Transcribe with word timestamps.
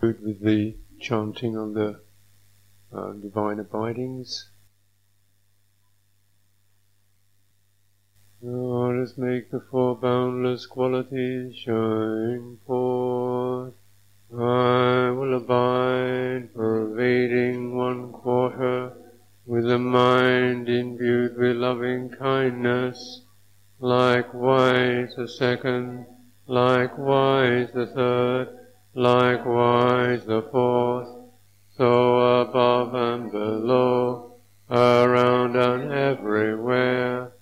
with 0.00 0.42
the 0.42 0.76
chanting 0.98 1.56
of 1.56 1.74
the 1.74 2.00
uh, 2.92 3.12
divine 3.12 3.58
abidings. 3.58 4.48
Let 8.42 8.96
us 8.96 9.18
make 9.18 9.50
the 9.50 9.60
four 9.70 9.96
boundless 9.96 10.64
qualities 10.66 11.56
shine 11.56 12.58
forth. 12.66 13.74
I 14.32 15.10
will 15.10 15.36
abide, 15.36 16.54
pervading 16.54 17.76
one 17.76 18.12
quarter, 18.12 18.92
with 19.44 19.70
a 19.70 19.78
mind 19.78 20.68
imbued 20.68 21.36
with 21.36 21.56
loving 21.56 22.10
kindness, 22.10 23.22
likewise 23.80 25.14
the 25.16 25.28
second, 25.28 26.06
likewise 26.46 27.68
the 27.74 27.86
third, 27.86 28.48
likewise 28.94 30.24
the 30.26 30.42
fourth, 30.50 31.08
so 31.76 32.40
above 32.40 32.94
and 32.94 33.30
below, 33.30 34.34
around 34.70 35.56
and 35.56 35.92
everywhere, 35.92 37.32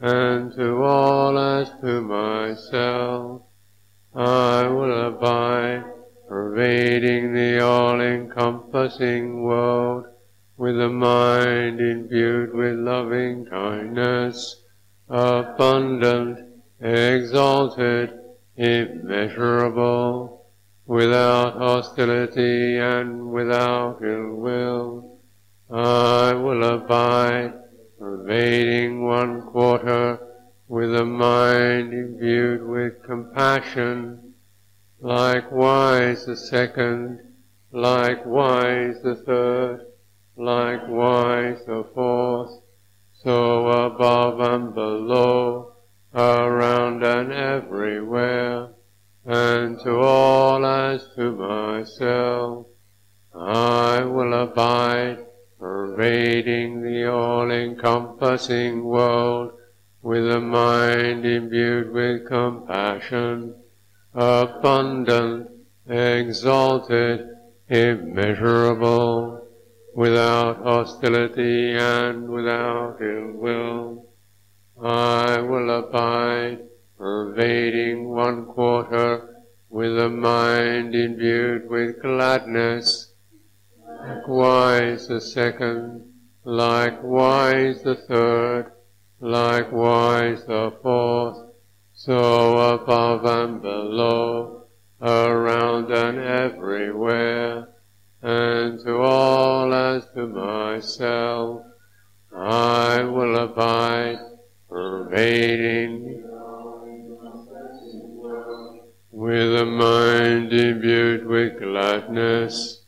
and 0.00 0.52
to 0.52 0.82
all 0.82 1.38
as 1.38 1.70
to 1.80 2.00
myself, 2.00 3.42
I 4.14 4.66
will 4.66 5.08
abide, 5.08 5.84
pervading 6.28 7.32
the 7.32 7.60
all-encompassing 7.60 9.42
world, 9.42 10.06
with 10.56 10.80
a 10.80 10.88
mind 10.88 11.80
imbued 11.80 12.54
with 12.54 12.74
loving 12.78 13.44
kindness, 13.46 14.62
abundant, 15.08 16.38
exalted, 16.80 18.18
immeasurable, 18.56 20.45
without 20.86 21.54
hostility 21.54 22.78
and 22.78 23.30
without 23.30 23.98
ill 24.02 24.34
will. 24.36 25.18
I 25.70 26.32
will 26.34 26.62
abide, 26.62 27.54
pervading 27.98 29.04
one 29.04 29.42
quarter, 29.42 30.20
with 30.68 30.94
a 30.94 31.04
mind 31.04 31.92
imbued 31.92 32.66
with 32.66 33.02
compassion, 33.04 34.34
likewise 35.00 36.24
the 36.26 36.36
second, 36.36 37.20
likewise 37.72 38.96
the 39.02 39.16
third, 39.16 39.86
likewise 40.36 41.58
the 41.66 41.84
fourth, 41.94 42.62
so 43.12 43.68
above 43.68 44.40
and 44.40 44.74
below, 44.74 45.72
around 46.14 47.02
and 47.04 47.32
everywhere, 47.32 48.68
and 49.24 49.80
to 49.80 49.98
all 49.98 50.45
as 50.64 51.06
to 51.16 51.32
myself. 51.32 52.66
I 53.34 54.02
will 54.04 54.32
abide, 54.32 55.26
pervading 55.58 56.82
the 56.82 57.10
all-encompassing 57.12 58.82
world, 58.84 59.52
with 60.02 60.30
a 60.30 60.40
mind 60.40 61.26
imbued 61.26 61.92
with 61.92 62.26
compassion, 62.26 63.54
abundant, 64.14 65.50
exalted, 65.88 67.28
immeasurable, 67.68 69.46
without 69.94 70.58
hostility 70.58 71.72
and 71.72 72.28
without 72.28 72.98
ill 73.00 73.32
will. 73.32 74.06
I 74.80 75.40
will 75.40 75.70
abide, 75.70 76.60
pervading 76.98 78.08
one 78.08 78.44
quarter, 78.46 79.35
with 79.76 79.98
a 79.98 80.08
mind 80.08 80.94
imbued 80.94 81.68
with 81.68 82.00
gladness, 82.00 83.12
likewise 83.86 85.06
the 85.06 85.20
second, 85.20 86.02
likewise 86.44 87.82
the 87.82 87.94
third, 87.94 88.72
likewise 89.20 90.42
the 90.46 90.72
fourth, 90.82 91.36
so 91.92 92.56
above 92.72 93.26
and 93.26 93.60
below, 93.60 94.64
around 95.02 95.92
and 95.92 96.20
everywhere, 96.20 97.68
and 98.22 98.80
to 98.80 98.96
all 98.96 99.74
as 99.74 100.06
to 100.14 100.26
myself, 100.26 101.60
I 102.34 103.02
will 103.02 103.36
abide, 103.36 104.20
pervading 104.70 106.15
gladness, 111.58 112.82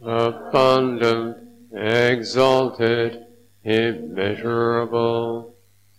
abundant, 0.00 1.36
exalted, 1.72 3.24
immeasurable, 3.64 5.54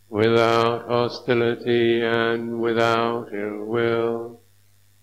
without 0.10 0.88
hostility 0.88 2.02
and 2.02 2.60
without 2.60 3.28
ill 3.34 3.66
will. 3.66 4.42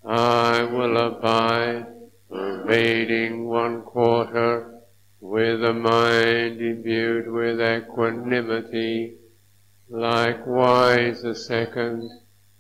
I 0.04 0.62
will 0.64 0.96
abide, 0.96 1.86
pervading 2.28 3.46
one 3.46 3.82
quarter, 3.82 4.80
with 5.20 5.64
a 5.64 5.72
mind 5.72 6.60
imbued 6.60 7.28
with 7.30 7.60
equanimity, 7.60 9.16
likewise 9.88 11.22
the 11.22 11.34
second, 11.34 12.10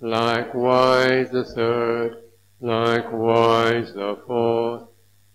likewise 0.00 1.30
the 1.30 1.44
third, 1.44 2.22
likewise 2.60 3.92
the 3.92 4.18
fourth, 4.26 4.88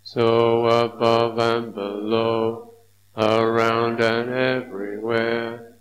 so 0.04 0.66
above 0.66 1.38
and 1.38 1.74
below, 1.74 2.74
around 3.16 4.02
and 4.02 4.34
everywhere, 4.34 5.76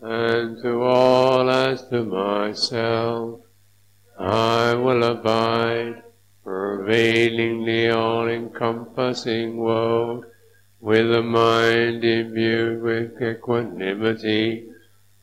and 0.00 0.62
to 0.62 0.82
all 0.82 1.50
as 1.50 1.86
to 1.88 2.04
myself, 2.04 3.40
I 4.18 4.74
will 4.74 5.02
abide, 5.02 6.02
pervading 6.42 7.64
the 7.64 7.90
all-encompassing 7.90 9.56
world, 9.56 10.24
with 10.80 11.12
a 11.12 11.22
mind 11.22 12.04
imbued 12.04 12.82
with 12.82 13.20
equanimity, 13.20 14.68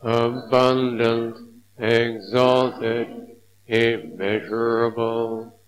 abundant, 0.01 1.37
exalted, 1.79 3.37
immeasurable, 3.67 5.59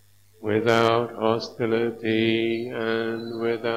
without 0.46 1.10
hostility 1.16 2.70
and 2.70 3.42
without. 3.42 3.75